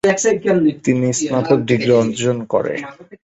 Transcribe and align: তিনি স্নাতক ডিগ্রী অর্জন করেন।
তিনি 0.85 1.07
স্নাতক 1.19 1.59
ডিগ্রী 1.69 1.93
অর্জন 2.01 2.37
করেন। 2.53 2.79